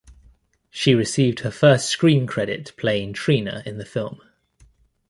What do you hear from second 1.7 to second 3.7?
screen credit playing Trina